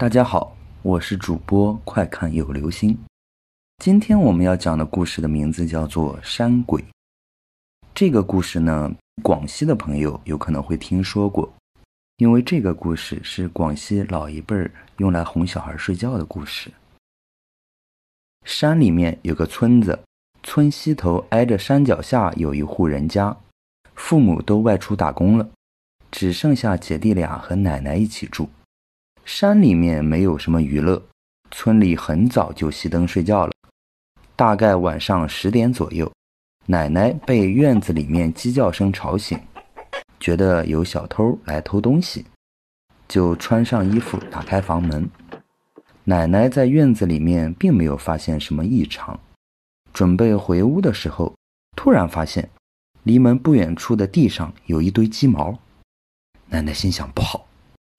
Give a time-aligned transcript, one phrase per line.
[0.00, 2.96] 大家好，我是主播快看有流星。
[3.84, 6.80] 今天我们要讲的故事的名字叫做《山鬼》。
[7.94, 8.90] 这个故事呢，
[9.22, 11.52] 广西的朋友有可能会听说过，
[12.16, 16.72] 因为这个故事是广西老一辈儿用来哄小孩睡觉的故事。
[18.46, 19.98] 山里面有个村子，
[20.42, 23.36] 村西头挨着山脚下有一户人家，
[23.94, 25.46] 父母都外出打工了，
[26.10, 28.48] 只剩下姐弟俩和奶奶一起住。
[29.32, 31.00] 山里面没有什么娱乐，
[31.52, 33.52] 村里很早就熄灯睡觉了。
[34.34, 36.12] 大概晚上十点左右，
[36.66, 39.40] 奶奶被院子里面鸡叫声吵醒，
[40.18, 42.26] 觉得有小偷来偷东西，
[43.06, 45.08] 就穿上衣服打开房门。
[46.02, 49.18] 奶奶在院子里面并没有发现什么异常，
[49.94, 51.32] 准备回屋的时候，
[51.76, 52.50] 突然发现
[53.04, 55.56] 离门不远处的地上有一堆鸡毛。
[56.48, 57.46] 奶奶心想不好。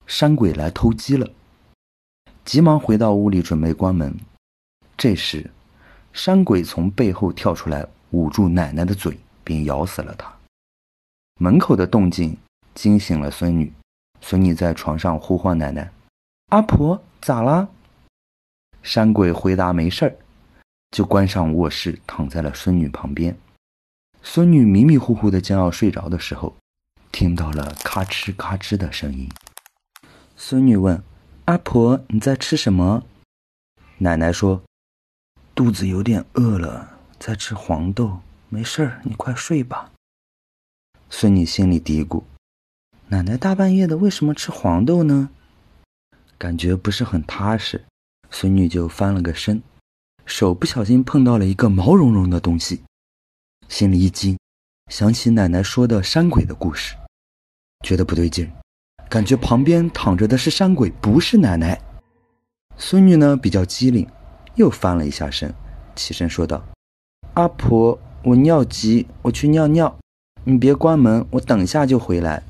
[0.06, 1.30] 山鬼来偷鸡了，
[2.44, 4.14] 急忙回到屋里准备关门。
[4.96, 5.50] 这时，
[6.12, 10.32] 山鬼从背后跳出来，捂住奶奶的嘴，并咬死了她。
[11.40, 12.36] 门口的动静
[12.74, 13.72] 惊醒了孙女，
[14.20, 15.90] 孙女在床上呼唤奶奶
[16.50, 17.68] ：“阿婆，咋啦？”
[18.82, 20.16] 山鬼回答：“没事儿。”
[20.92, 23.36] 就关上卧室，躺在了孙女旁边。
[24.22, 26.54] 孙女迷迷糊糊的将要睡着的时候，
[27.10, 29.28] 听到了咔哧咔哧的声音。
[30.44, 31.00] 孙女问
[31.46, 33.04] ：“阿婆，你在吃什么？”
[33.98, 34.60] 奶奶说
[35.54, 38.18] ：“肚子有点饿了，在吃黄豆。
[38.48, 39.92] 没事儿，你快睡吧。”
[41.08, 42.24] 孙女心里嘀咕
[43.06, 45.30] ：“奶奶大半夜的，为什么吃黄豆呢？”
[46.36, 47.84] 感觉不是很踏实，
[48.28, 49.62] 孙女就翻了个身，
[50.26, 52.82] 手不小心碰到了一个毛茸茸的东西，
[53.68, 54.36] 心里一惊，
[54.90, 56.96] 想起奶奶说的山鬼的故事，
[57.84, 58.50] 觉得不对劲。
[59.12, 61.78] 感觉旁边躺着的是山鬼，不是奶奶。
[62.78, 64.08] 孙女呢比较机灵，
[64.54, 65.54] 又翻了一下身，
[65.94, 66.64] 起身说道
[67.36, 69.94] ：“阿婆，我尿急，我去尿尿，
[70.44, 72.42] 你别关门，我等下就回来。”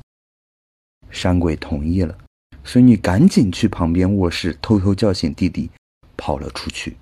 [1.11, 2.17] 山鬼同意了，
[2.63, 5.69] 孙女赶紧去旁边卧室偷偷叫醒弟弟，
[6.17, 6.97] 跑了出去。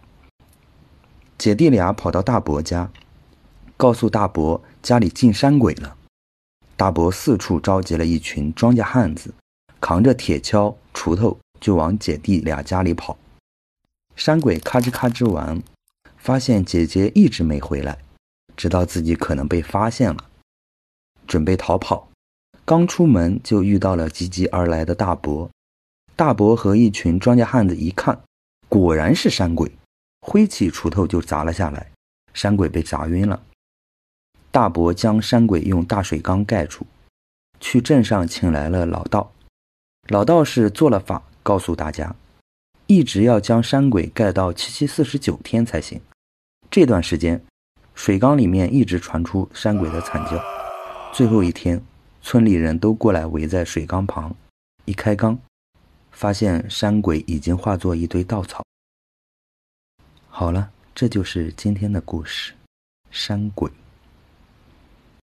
[1.37, 2.91] 姐弟俩跑到大伯家，
[3.77, 5.99] 告诉大伯家里进山鬼了。
[6.79, 9.35] 大伯四处召集了一群庄稼汉子。
[9.81, 13.17] 扛着铁锹、锄头就往姐弟俩家里跑。
[14.15, 15.63] 山鬼咔吱咔吱完，
[16.19, 17.99] 发现姐姐一直没回来，
[18.57, 20.27] 知道自己可能被发现了，
[21.27, 22.09] 准备逃跑。
[22.65, 25.51] 刚出门就遇到了急急而来的大伯。
[26.15, 28.21] 大伯和一群庄稼汉子一看，
[28.69, 29.73] 果然是山鬼，
[30.21, 31.91] 挥起锄头就砸了下来。
[32.35, 33.43] 山鬼被砸晕了。
[34.51, 36.87] 大伯将山鬼用大水缸盖住，
[37.59, 39.33] 去镇上请来了老道。
[40.09, 42.17] 老道士做了法，告诉大家，
[42.87, 46.01] 一直要将山鬼盖到七七四十九天才行。
[46.71, 47.45] 这段时间，
[47.95, 50.43] 水缸里面一直传出山鬼的惨叫。
[51.13, 51.83] 最后一天，
[52.23, 54.35] 村里人都过来围在水缸旁，
[54.85, 55.39] 一开缸，
[56.11, 58.65] 发现山鬼已经化作一堆稻草。
[60.29, 62.55] 好了，这就是今天的故事，
[63.11, 63.71] 山鬼。